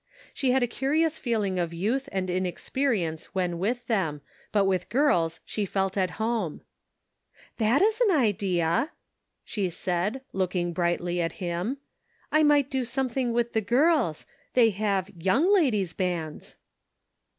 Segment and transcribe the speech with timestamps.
[0.33, 2.09] She had a curious feeling of 232 The Pocket Measure.
[2.09, 6.61] youth and inexperience when with them, but with girls she felt at home."
[7.59, 8.93] That is an idea!"
[9.45, 11.77] she said, looking brightly at him.
[12.31, 14.25] "I might do something with the girls;
[14.55, 16.57] they have Young Ladies' Bands."